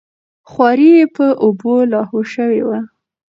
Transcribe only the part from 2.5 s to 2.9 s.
وه.